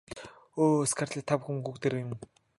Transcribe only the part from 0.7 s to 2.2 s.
Скарлетт та бүр хүүхдээрээ юм.